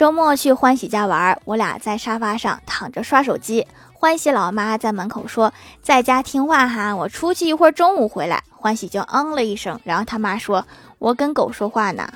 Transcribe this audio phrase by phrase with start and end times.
[0.00, 3.66] 周末去欢喜家玩，我俩在沙发上躺着刷手机。
[3.92, 10.66] 欢喜老妈在门口说在家听话哈，我出去一会儿，中午回来欢喜就嗯了一声，然后他妈说
[10.98, 12.10] 我跟狗说话呢。